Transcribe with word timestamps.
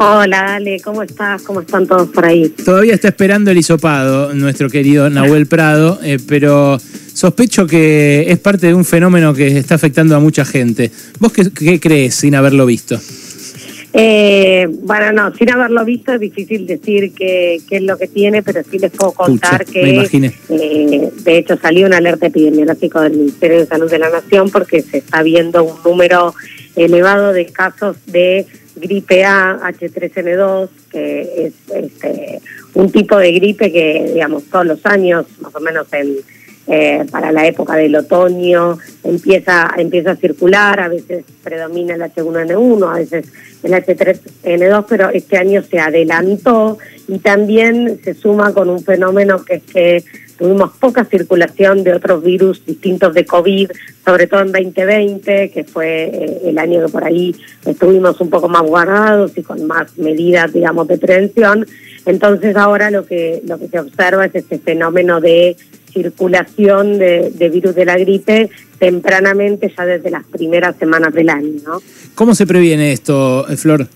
Hola, 0.00 0.54
Ale, 0.54 0.78
¿cómo 0.78 1.02
estás? 1.02 1.42
¿Cómo 1.42 1.60
están 1.60 1.84
todos 1.84 2.08
por 2.10 2.24
ahí? 2.24 2.50
Todavía 2.50 2.94
está 2.94 3.08
esperando 3.08 3.50
el 3.50 3.58
hisopado 3.58 4.32
nuestro 4.32 4.70
querido 4.70 5.10
Nahuel 5.10 5.46
Prado, 5.46 5.98
eh, 6.04 6.18
pero 6.24 6.78
sospecho 6.78 7.66
que 7.66 8.26
es 8.28 8.38
parte 8.38 8.68
de 8.68 8.74
un 8.74 8.84
fenómeno 8.84 9.34
que 9.34 9.58
está 9.58 9.74
afectando 9.74 10.14
a 10.14 10.20
mucha 10.20 10.44
gente. 10.44 10.92
¿Vos 11.18 11.32
qué, 11.32 11.80
crees 11.80 12.14
sin 12.14 12.36
haberlo 12.36 12.64
visto? 12.64 12.96
Eh, 13.92 14.68
bueno, 14.82 15.10
no, 15.10 15.34
sin 15.34 15.50
haberlo 15.50 15.84
visto 15.84 16.12
es 16.12 16.20
difícil 16.20 16.64
decir 16.64 17.12
qué, 17.12 17.60
es 17.68 17.82
lo 17.82 17.98
que 17.98 18.06
tiene, 18.06 18.44
pero 18.44 18.60
sí 18.70 18.78
les 18.78 18.92
puedo 18.92 19.10
contar 19.10 19.64
que, 19.64 20.06
eh, 20.48 21.10
de 21.24 21.38
hecho, 21.38 21.58
salió 21.60 21.88
una 21.88 21.96
alerta 21.96 22.26
epidemiológica 22.28 23.00
del 23.00 23.16
Ministerio 23.16 23.58
de 23.58 23.66
Salud 23.66 23.90
de 23.90 23.98
la 23.98 24.10
Nación 24.10 24.48
porque 24.50 24.80
se 24.80 24.98
está 24.98 25.24
viendo 25.24 25.64
un 25.64 25.82
número 25.84 26.36
elevado 26.76 27.32
de 27.32 27.46
casos 27.46 27.96
de 28.06 28.46
gripe 28.78 29.24
A, 29.24 29.58
H3N2, 29.62 30.68
que 30.90 31.46
es 31.46 31.54
este, 31.74 32.40
un 32.74 32.90
tipo 32.90 33.16
de 33.16 33.32
gripe 33.32 33.72
que, 33.72 34.10
digamos, 34.14 34.44
todos 34.44 34.66
los 34.66 34.86
años, 34.86 35.26
más 35.40 35.54
o 35.54 35.60
menos 35.60 35.86
en, 35.92 36.16
eh, 36.70 37.06
para 37.10 37.32
la 37.32 37.46
época 37.46 37.76
del 37.76 37.96
otoño, 37.96 38.78
empieza, 39.02 39.70
empieza 39.78 40.10
a 40.10 40.16
circular, 40.16 40.80
a 40.80 40.88
veces 40.88 41.24
predomina 41.42 41.94
el 41.94 42.02
H1N1, 42.02 42.90
a 42.90 42.98
veces 42.98 43.26
el 43.62 43.72
H3N2, 43.72 44.84
pero 44.86 45.08
este 45.08 45.38
año 45.38 45.62
se 45.62 45.78
adelantó 45.78 46.76
y 47.08 47.18
también 47.20 48.00
se 48.04 48.12
suma 48.12 48.52
con 48.52 48.68
un 48.68 48.82
fenómeno 48.82 49.42
que 49.44 49.54
es 49.54 49.62
que 49.62 50.04
tuvimos 50.38 50.70
poca 50.78 51.04
circulación 51.04 51.82
de 51.82 51.94
otros 51.94 52.22
virus 52.22 52.64
distintos 52.64 53.12
de 53.12 53.26
COVID, 53.26 53.70
sobre 54.04 54.26
todo 54.26 54.40
en 54.42 54.52
2020, 54.52 55.50
que 55.50 55.64
fue 55.64 56.04
eh, 56.04 56.40
el 56.44 56.58
año 56.58 56.86
que 56.86 56.92
por 56.92 57.04
ahí 57.04 57.34
estuvimos 57.66 58.20
un 58.20 58.30
poco 58.30 58.48
más 58.48 58.62
guardados 58.62 59.36
y 59.36 59.42
con 59.42 59.66
más 59.66 59.98
medidas, 59.98 60.52
digamos, 60.52 60.86
de 60.88 60.96
prevención. 60.98 61.66
Entonces 62.06 62.56
ahora 62.56 62.90
lo 62.90 63.04
que, 63.04 63.42
lo 63.44 63.58
que 63.58 63.68
se 63.68 63.80
observa 63.80 64.26
es 64.26 64.34
este 64.34 64.58
fenómeno 64.58 65.20
de 65.20 65.56
circulación 65.92 66.98
de, 66.98 67.50
virus 67.52 67.74
de 67.74 67.84
la 67.84 67.98
gripe 67.98 68.50
tempranamente 68.78 69.72
ya 69.76 69.84
desde 69.84 70.10
las 70.10 70.24
primeras 70.24 70.76
semanas 70.76 71.12
del 71.12 71.28
año. 71.28 71.60
¿no? 71.66 71.82
¿Cómo 72.14 72.34
se 72.34 72.46
previene 72.46 72.92
esto, 72.92 73.44
Flor? 73.56 73.88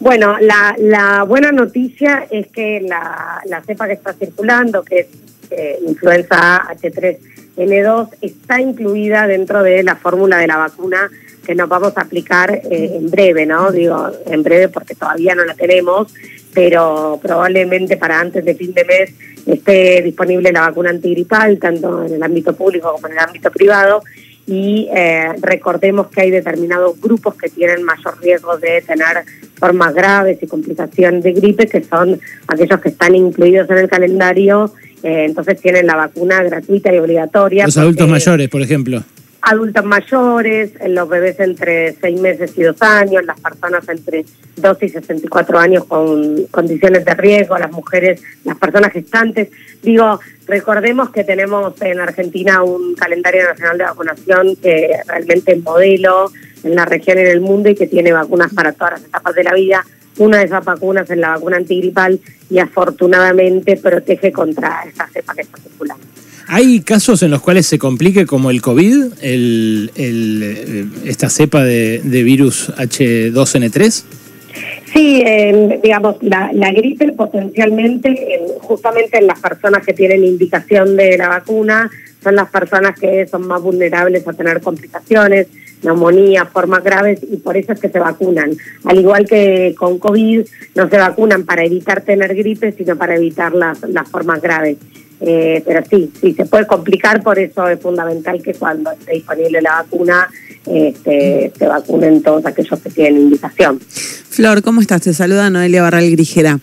Bueno, 0.00 0.36
la, 0.40 0.76
la 0.78 1.24
buena 1.24 1.50
noticia 1.50 2.26
es 2.30 2.46
que 2.46 2.80
la, 2.80 3.42
la 3.46 3.62
cepa 3.62 3.88
que 3.88 3.94
está 3.94 4.12
circulando, 4.14 4.84
que 4.84 5.00
es 5.00 5.06
eh, 5.50 5.78
influenza 5.86 6.62
H3N2 6.74 8.08
está 8.20 8.60
incluida 8.60 9.26
dentro 9.26 9.62
de 9.62 9.82
la 9.82 9.96
fórmula 9.96 10.38
de 10.38 10.46
la 10.46 10.56
vacuna 10.56 11.10
que 11.44 11.54
nos 11.54 11.68
vamos 11.68 11.96
a 11.96 12.02
aplicar 12.02 12.50
eh, 12.52 12.92
en 12.96 13.10
breve, 13.10 13.46
¿no? 13.46 13.72
Digo, 13.72 14.10
en 14.26 14.42
breve 14.42 14.68
porque 14.68 14.94
todavía 14.94 15.34
no 15.34 15.44
la 15.44 15.54
tenemos, 15.54 16.12
pero 16.52 17.18
probablemente 17.22 17.96
para 17.96 18.20
antes 18.20 18.44
de 18.44 18.54
fin 18.54 18.74
de 18.74 18.84
mes 18.84 19.10
esté 19.46 20.02
disponible 20.02 20.52
la 20.52 20.68
vacuna 20.68 20.90
antigripal, 20.90 21.58
tanto 21.58 22.04
en 22.04 22.14
el 22.14 22.22
ámbito 22.22 22.54
público 22.54 22.92
como 22.92 23.06
en 23.06 23.14
el 23.14 23.18
ámbito 23.20 23.50
privado, 23.50 24.02
y 24.46 24.88
eh, 24.94 25.34
recordemos 25.40 26.08
que 26.08 26.22
hay 26.22 26.30
determinados 26.30 26.98
grupos 27.00 27.34
que 27.34 27.50
tienen 27.50 27.82
mayor 27.82 28.18
riesgo 28.20 28.56
de 28.56 28.82
tener 28.82 29.24
formas 29.58 29.94
graves 29.94 30.38
y 30.42 30.46
complicaciones 30.46 31.22
de 31.22 31.32
gripe, 31.32 31.66
que 31.66 31.82
son 31.82 32.18
aquellos 32.46 32.80
que 32.80 32.88
están 32.88 33.14
incluidos 33.14 33.68
en 33.68 33.78
el 33.78 33.88
calendario 33.88 34.72
eh, 35.02 35.24
entonces 35.26 35.60
tienen 35.60 35.86
la 35.86 35.96
vacuna 35.96 36.42
gratuita 36.42 36.92
y 36.94 36.98
obligatoria. 36.98 37.66
Los 37.66 37.78
adultos 37.78 38.08
mayores, 38.08 38.48
por 38.48 38.62
ejemplo. 38.62 39.02
Adultos 39.40 39.84
mayores, 39.84 40.72
los 40.88 41.08
bebés 41.08 41.38
entre 41.38 41.92
6 41.92 42.20
meses 42.20 42.52
y 42.56 42.62
2 42.62 42.82
años, 42.82 43.24
las 43.24 43.40
personas 43.40 43.88
entre 43.88 44.24
2 44.56 44.82
y 44.82 44.88
64 44.88 45.58
años 45.58 45.84
con 45.84 46.46
condiciones 46.46 47.04
de 47.04 47.14
riesgo, 47.14 47.56
las 47.56 47.70
mujeres, 47.70 48.20
las 48.44 48.58
personas 48.58 48.92
gestantes. 48.92 49.48
Digo, 49.80 50.18
recordemos 50.46 51.10
que 51.10 51.22
tenemos 51.22 51.80
en 51.82 52.00
Argentina 52.00 52.64
un 52.64 52.96
calendario 52.96 53.44
nacional 53.44 53.78
de 53.78 53.84
vacunación 53.84 54.56
que 54.56 54.90
realmente 55.06 55.52
es 55.52 55.62
modelo 55.62 56.32
en 56.64 56.74
la 56.74 56.84
región 56.84 57.18
y 57.18 57.20
en 57.20 57.28
el 57.28 57.40
mundo 57.40 57.68
y 57.68 57.76
que 57.76 57.86
tiene 57.86 58.12
vacunas 58.12 58.52
para 58.52 58.72
todas 58.72 58.94
las 58.94 59.04
etapas 59.04 59.34
de 59.36 59.44
la 59.44 59.54
vida 59.54 59.84
una 60.18 60.38
de 60.38 60.44
esas 60.44 60.64
vacunas 60.64 61.10
es 61.10 61.16
la 61.16 61.30
vacuna 61.30 61.56
antigripal 61.56 62.20
y 62.50 62.58
afortunadamente 62.58 63.76
protege 63.76 64.32
contra 64.32 64.82
esa 64.82 65.08
cepa 65.08 65.34
que 65.34 65.42
está 65.42 65.58
circulando. 65.58 66.04
¿Hay 66.50 66.80
casos 66.80 67.22
en 67.22 67.30
los 67.30 67.42
cuales 67.42 67.66
se 67.66 67.78
complique 67.78 68.24
como 68.24 68.50
el 68.50 68.62
COVID, 68.62 69.12
el, 69.20 69.90
eh, 69.94 70.86
esta 71.04 71.28
cepa 71.28 71.62
de, 71.62 72.00
virus 72.24 72.70
H2N3? 72.70 74.04
Sí, 74.90 75.22
digamos, 75.82 76.16
la, 76.22 76.72
gripe 76.72 77.12
potencialmente, 77.12 78.40
justamente 78.60 79.18
en 79.18 79.26
las 79.26 79.38
personas 79.38 79.84
que 79.84 79.92
tienen 79.92 80.24
indicación 80.24 80.96
de 80.96 81.18
la 81.18 81.28
vacuna, 81.28 81.90
son 82.24 82.34
las 82.34 82.48
personas 82.48 82.98
que 82.98 83.26
son 83.26 83.46
más 83.46 83.60
vulnerables 83.60 84.26
a 84.26 84.32
tener 84.32 84.62
complicaciones, 84.62 85.48
neumonía, 85.82 86.46
formas 86.46 86.82
graves 86.82 87.20
y 87.22 87.36
por 87.36 87.56
eso 87.56 87.72
es 87.72 87.80
que 87.80 87.88
se 87.88 87.98
vacunan. 87.98 88.52
Al 88.84 88.98
igual 88.98 89.26
que 89.26 89.74
con 89.78 89.98
COVID, 89.98 90.46
no 90.74 90.88
se 90.88 90.96
vacunan 90.96 91.44
para 91.44 91.64
evitar 91.64 92.02
tener 92.02 92.34
gripe, 92.34 92.72
sino 92.72 92.96
para 92.96 93.16
evitar 93.16 93.54
las, 93.54 93.82
las 93.82 94.08
formas 94.08 94.40
graves. 94.40 94.76
Eh, 95.20 95.62
pero 95.66 95.84
sí, 95.88 96.12
sí, 96.20 96.32
se 96.32 96.46
puede 96.46 96.66
complicar, 96.66 97.22
por 97.22 97.38
eso 97.38 97.66
es 97.66 97.80
fundamental 97.80 98.40
que 98.40 98.54
cuando 98.54 98.92
esté 98.92 99.14
disponible 99.14 99.60
la 99.60 99.82
vacuna 99.82 100.28
este, 100.72 101.52
se 101.58 101.66
vacunen 101.66 102.22
todos 102.22 102.44
aquellos 102.46 102.80
que 102.80 102.90
tienen 102.90 103.22
indicación. 103.22 103.80
Flor, 103.80 104.62
¿cómo 104.62 104.80
estás? 104.80 105.02
Te 105.02 105.14
saluda 105.14 105.50
Noelia 105.50 105.82
Barral 105.82 106.10
Grigera. 106.10 106.60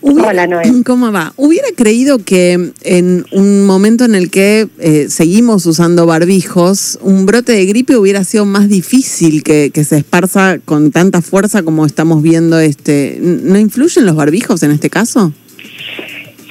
Hola, 0.00 0.46
Noelia. 0.46 0.72
¿Cómo 0.84 1.12
va? 1.12 1.32
Hubiera 1.36 1.68
creído 1.76 2.18
que 2.18 2.72
en 2.82 3.24
un 3.32 3.64
momento 3.64 4.04
en 4.04 4.14
el 4.14 4.30
que 4.30 4.68
eh, 4.78 5.06
seguimos 5.08 5.64
usando 5.66 6.06
barbijos, 6.06 6.98
un 7.02 7.24
brote 7.24 7.52
de 7.52 7.64
gripe 7.66 7.96
hubiera 7.96 8.24
sido 8.24 8.44
más 8.44 8.68
difícil 8.68 9.42
que, 9.42 9.70
que, 9.72 9.84
se 9.84 9.98
esparza 9.98 10.58
con 10.58 10.90
tanta 10.90 11.22
fuerza 11.22 11.62
como 11.62 11.86
estamos 11.86 12.22
viendo 12.22 12.58
este. 12.58 13.18
¿No 13.20 13.58
influyen 13.58 14.06
los 14.06 14.16
barbijos 14.16 14.62
en 14.64 14.72
este 14.72 14.90
caso? 14.90 15.32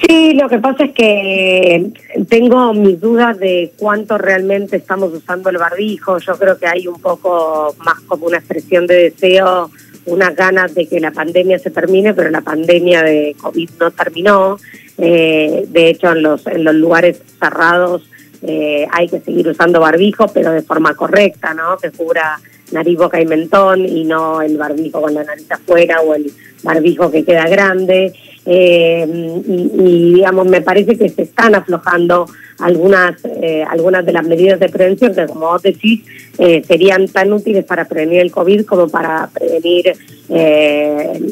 Sí, 0.02 0.34
lo 0.34 0.48
que 0.48 0.58
pasa 0.58 0.84
es 0.84 0.92
que 0.92 1.90
tengo 2.28 2.74
mis 2.74 3.00
dudas 3.00 3.38
de 3.38 3.72
cuánto 3.78 4.18
realmente 4.18 4.76
estamos 4.76 5.12
usando 5.12 5.50
el 5.50 5.58
barbijo. 5.58 6.18
Yo 6.18 6.34
creo 6.36 6.58
que 6.58 6.66
hay 6.66 6.86
un 6.88 7.00
poco 7.00 7.74
más 7.84 8.00
como 8.08 8.26
una 8.26 8.38
expresión 8.38 8.86
de 8.86 9.10
deseo, 9.10 9.70
unas 10.06 10.34
ganas 10.34 10.74
de 10.74 10.86
que 10.86 10.98
la 10.98 11.12
pandemia 11.12 11.58
se 11.58 11.70
termine, 11.70 12.14
pero 12.14 12.30
la 12.30 12.40
pandemia 12.40 13.02
de 13.02 13.36
COVID 13.40 13.70
no 13.78 13.90
terminó. 13.92 14.58
Eh, 14.98 15.66
de 15.68 15.90
hecho, 15.90 16.12
en 16.12 16.22
los, 16.22 16.46
en 16.46 16.64
los 16.64 16.74
lugares 16.74 17.22
cerrados 17.38 18.02
eh, 18.42 18.86
hay 18.90 19.08
que 19.08 19.20
seguir 19.20 19.48
usando 19.48 19.80
barbijo, 19.80 20.26
pero 20.28 20.50
de 20.50 20.62
forma 20.62 20.94
correcta, 20.94 21.54
¿no? 21.54 21.76
Que 21.76 21.90
cubra 21.90 22.40
nariz, 22.72 22.98
boca 22.98 23.20
y 23.20 23.26
mentón 23.26 23.86
y 23.86 24.04
no 24.04 24.42
el 24.42 24.56
barbijo 24.56 25.00
con 25.00 25.14
la 25.14 25.22
nariz 25.22 25.50
afuera 25.50 26.00
o 26.00 26.14
el 26.14 26.32
barbijo 26.62 27.10
que 27.10 27.24
queda 27.24 27.46
grande. 27.48 28.12
Eh, 28.44 29.06
y, 29.46 30.14
digamos, 30.14 30.46
me 30.46 30.60
parece 30.60 30.96
que 30.96 31.08
se 31.08 31.22
están 31.22 31.54
aflojando 31.54 32.26
algunas, 32.58 33.16
eh, 33.24 33.64
algunas 33.68 34.04
de 34.04 34.12
las 34.12 34.26
medidas 34.26 34.58
de 34.58 34.68
prevención 34.68 35.14
que, 35.14 35.26
como 35.26 35.46
vos 35.46 35.62
decís, 35.62 36.02
eh, 36.38 36.62
serían 36.66 37.06
tan 37.08 37.32
útiles 37.32 37.64
para 37.64 37.84
prevenir 37.84 38.20
el 38.20 38.32
COVID 38.32 38.64
como 38.64 38.88
para 38.88 39.28
prevenir 39.32 39.92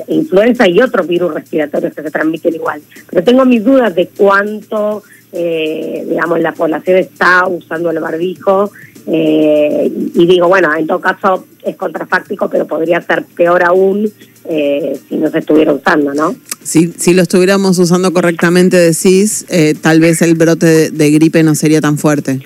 influenza 0.08 0.68
y 0.68 0.78
otros 0.78 1.06
virus 1.06 1.32
respiratorios 1.32 1.94
que 1.94 2.02
se 2.02 2.10
transmiten 2.10 2.54
igual. 2.54 2.82
Pero 3.08 3.24
tengo 3.24 3.46
mis 3.46 3.64
dudas 3.64 3.94
de 3.94 4.08
cuánto, 4.08 5.02
digamos, 5.32 6.38
la 6.40 6.52
población 6.52 6.98
está 6.98 7.46
usando 7.46 7.90
el 7.90 7.98
barbijo. 7.98 8.70
y 9.06 10.26
digo, 10.26 10.48
bueno, 10.48 10.74
en 10.76 10.86
todo 10.86 11.00
caso 11.00 11.46
es 11.64 11.76
contrafáctico, 11.76 12.50
pero 12.50 12.66
podría 12.66 13.00
ser 13.00 13.24
peor 13.24 13.64
aún 13.64 14.12
si 14.46 15.16
no 15.16 15.30
se 15.30 15.38
estuviera 15.38 15.72
usando, 15.72 16.12
¿no? 16.12 16.34
Si, 16.62 16.92
si 16.96 17.14
lo 17.14 17.22
estuviéramos 17.22 17.78
usando 17.78 18.12
correctamente, 18.12 18.76
decís, 18.76 19.46
eh, 19.48 19.74
tal 19.80 20.00
vez 20.00 20.22
el 20.22 20.34
brote 20.34 20.90
de, 20.90 21.10
gripe 21.10 21.42
no 21.42 21.54
sería 21.54 21.80
tan 21.80 21.98
fuerte. 21.98 22.40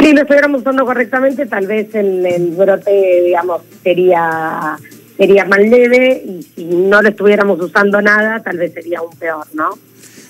Si 0.00 0.12
lo 0.12 0.22
estuviéramos 0.22 0.60
usando 0.60 0.84
correctamente, 0.84 1.46
tal 1.46 1.66
vez 1.66 1.94
el, 1.94 2.24
el 2.26 2.48
brote, 2.50 3.22
digamos, 3.24 3.62
sería 3.82 4.78
sería 5.16 5.44
más 5.46 5.60
leve 5.60 6.22
y 6.26 6.42
si 6.54 6.64
no 6.64 7.00
lo 7.02 7.08
estuviéramos 7.08 7.60
usando 7.60 8.00
nada, 8.02 8.42
tal 8.42 8.58
vez 8.58 8.72
sería 8.74 8.98
aún 8.98 9.16
peor, 9.18 9.46
¿no? 9.54 9.70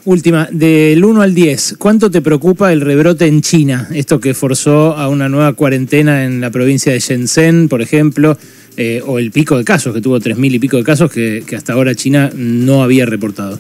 Última, 0.05 0.49
del 0.53 1.05
1 1.05 1.21
al 1.21 1.35
10, 1.35 1.77
¿cuánto 1.79 2.13
te 2.13 2.23
preocupa 2.23 2.73
el 2.73 2.81
rebrote 2.81 3.27
en 3.27 3.43
China? 3.43 3.89
Esto 3.93 4.21
que 4.21 4.35
forzó 4.35 4.97
a 4.97 5.09
una 5.09 5.29
nueva 5.29 5.53
cuarentena 5.55 6.25
en 6.25 6.41
la 6.41 6.51
provincia 6.51 6.93
de 6.93 7.01
Shenzhen, 7.01 7.69
por 7.69 7.83
ejemplo, 7.83 8.39
eh, 8.77 9.03
o 9.07 9.19
el 9.19 9.31
pico 9.31 9.57
de 9.57 9.65
casos, 9.65 9.95
que 9.95 10.01
tuvo 10.01 10.19
3.000 10.19 10.55
y 10.55 10.59
pico 10.59 10.77
de 10.77 10.85
casos 10.85 11.11
que, 11.11 11.45
hasta 11.57 11.73
ahora 11.73 11.95
China 11.95 12.31
no 12.35 12.83
había 12.83 13.07
reportado? 13.07 13.59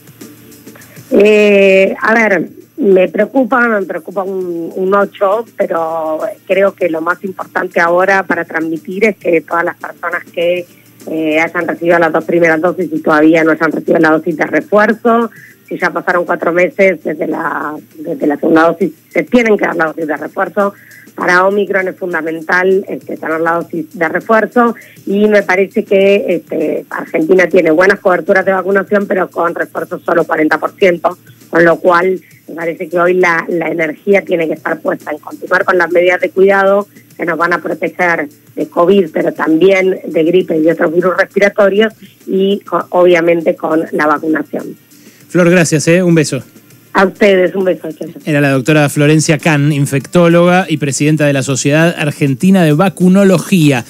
Eh, 1.10 1.94
a 2.00 2.14
ver, 2.14 2.50
me 2.76 3.08
preocupa, 3.08 3.66
me 3.68 3.82
preocupa 3.82 4.22
un, 4.22 4.72
un 4.74 4.94
8, 4.94 5.46
pero 5.56 6.20
creo 6.46 6.74
que 6.74 6.88
lo 6.90 7.00
más 7.00 7.22
importante 7.24 7.80
ahora 7.80 8.24
para 8.24 8.44
transmitir 8.44 9.04
es 9.04 9.16
que 9.16 9.40
todas 9.40 9.64
las 9.64 9.76
personas 9.76 10.24
que 10.24 10.66
eh, 11.08 11.38
hayan 11.38 11.68
recibido 11.68 11.98
las 11.98 12.12
dos 12.12 12.24
primeras 12.24 12.60
dosis 12.60 12.90
y 12.92 13.00
todavía 13.00 13.44
no 13.44 13.52
hayan 13.52 13.70
recibido 13.70 13.98
la 14.00 14.10
dosis 14.10 14.36
de 14.36 14.46
refuerzo. 14.46 15.30
Si 15.68 15.78
ya 15.78 15.90
pasaron 15.90 16.24
cuatro 16.24 16.52
meses 16.52 17.02
desde 17.02 17.26
la, 17.26 17.74
desde 17.96 18.26
la 18.26 18.36
segunda 18.36 18.68
dosis, 18.68 18.92
se 19.08 19.22
tienen 19.22 19.56
que 19.56 19.66
dar 19.66 19.76
la 19.76 19.86
dosis 19.86 20.06
de 20.06 20.16
refuerzo. 20.16 20.74
Para 21.16 21.46
Omicron 21.46 21.88
es 21.88 21.96
fundamental 21.96 22.84
este, 22.88 23.16
tener 23.16 23.40
la 23.40 23.54
dosis 23.54 23.86
de 23.98 24.08
refuerzo 24.08 24.76
y 25.06 25.26
me 25.26 25.42
parece 25.42 25.82
que 25.82 26.24
este, 26.28 26.84
Argentina 26.90 27.48
tiene 27.48 27.70
buenas 27.70 28.00
coberturas 28.00 28.44
de 28.44 28.52
vacunación, 28.52 29.06
pero 29.06 29.28
con 29.30 29.54
refuerzo 29.54 29.98
solo 29.98 30.24
40%, 30.24 31.16
con 31.48 31.64
lo 31.64 31.78
cual 31.78 32.20
me 32.48 32.54
parece 32.54 32.88
que 32.88 32.98
hoy 32.98 33.14
la, 33.14 33.46
la 33.48 33.68
energía 33.68 34.20
tiene 34.22 34.46
que 34.46 34.54
estar 34.54 34.78
puesta 34.78 35.10
en 35.10 35.18
continuar 35.18 35.64
con 35.64 35.78
las 35.78 35.90
medidas 35.90 36.20
de 36.20 36.30
cuidado 36.30 36.86
que 37.16 37.24
nos 37.24 37.38
van 37.38 37.54
a 37.54 37.62
proteger 37.62 38.28
de 38.54 38.68
COVID, 38.68 39.10
pero 39.10 39.32
también 39.32 39.98
de 40.04 40.22
gripe 40.22 40.58
y 40.58 40.68
otros 40.68 40.92
virus 40.94 41.16
respiratorios 41.16 41.94
y 42.26 42.62
obviamente 42.90 43.56
con 43.56 43.84
la 43.92 44.06
vacunación. 44.06 44.76
Flor, 45.28 45.50
gracias, 45.50 45.88
¿eh? 45.88 46.02
un 46.02 46.14
beso. 46.14 46.42
A 46.96 47.04
ustedes, 47.04 47.54
un 47.54 47.64
beso. 47.64 47.88
Era 48.24 48.40
la 48.40 48.48
doctora 48.48 48.88
Florencia 48.88 49.36
Can, 49.36 49.70
infectóloga 49.70 50.64
y 50.66 50.78
presidenta 50.78 51.26
de 51.26 51.34
la 51.34 51.42
Sociedad 51.42 51.94
Argentina 51.98 52.64
de 52.64 52.72
Vacunología. 52.72 53.84